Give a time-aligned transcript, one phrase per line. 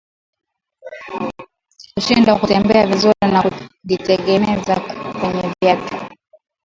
[1.93, 4.79] Kushindwa kutembea vizuri na kujiegemeza
[5.19, 5.95] kwenye vitu